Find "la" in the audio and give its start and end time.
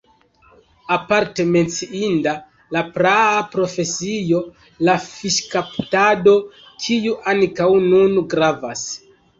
2.77-2.83, 4.91-4.99